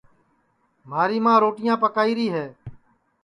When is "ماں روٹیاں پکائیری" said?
1.25-2.27